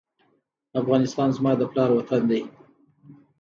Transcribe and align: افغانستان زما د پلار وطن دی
افغانستان 0.81 1.29
زما 1.37 1.51
د 1.57 1.61
پلار 1.71 1.89
وطن 1.93 2.21
دی 2.29 2.41